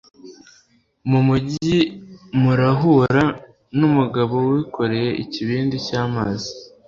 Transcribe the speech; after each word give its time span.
mu 1.09 1.19
mugi 1.27 1.77
murahura 2.41 3.23
n 3.77 3.79
umugabo 3.89 4.35
wikoreye 4.49 5.09
ikibindi 5.23 5.75
cy 5.87 5.95
amazi 6.03 6.51